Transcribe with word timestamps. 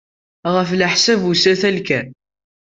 Ɣef 0.55 0.69
leḥsab 0.79 1.21
usatal 1.31 1.77
kan. 1.87 2.07